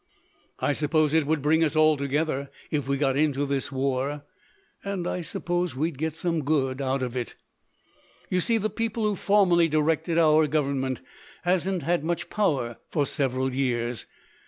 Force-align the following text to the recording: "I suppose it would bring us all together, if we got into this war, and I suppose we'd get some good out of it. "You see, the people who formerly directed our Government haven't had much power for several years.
"I 0.59 0.73
suppose 0.73 1.13
it 1.13 1.27
would 1.27 1.43
bring 1.43 1.63
us 1.63 1.75
all 1.75 1.95
together, 1.95 2.49
if 2.71 2.87
we 2.87 2.97
got 2.97 3.15
into 3.15 3.45
this 3.45 3.71
war, 3.71 4.23
and 4.83 5.05
I 5.05 5.21
suppose 5.21 5.75
we'd 5.75 5.99
get 5.99 6.15
some 6.15 6.43
good 6.43 6.81
out 6.81 7.03
of 7.03 7.15
it. 7.15 7.35
"You 8.27 8.41
see, 8.41 8.57
the 8.57 8.71
people 8.71 9.03
who 9.03 9.15
formerly 9.15 9.67
directed 9.69 10.17
our 10.17 10.47
Government 10.47 11.01
haven't 11.43 11.83
had 11.83 12.03
much 12.03 12.31
power 12.31 12.77
for 12.89 13.05
several 13.05 13.53
years. 13.53 14.07